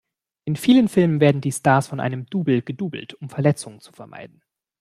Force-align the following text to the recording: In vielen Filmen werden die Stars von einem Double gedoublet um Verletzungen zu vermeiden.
In 0.45 0.55
vielen 0.55 0.87
Filmen 0.89 1.19
werden 1.19 1.41
die 1.41 1.51
Stars 1.51 1.85
von 1.85 1.99
einem 1.99 2.25
Double 2.25 2.63
gedoublet 2.63 3.13
um 3.13 3.29
Verletzungen 3.29 3.81
zu 3.81 3.91
vermeiden. 3.91 4.43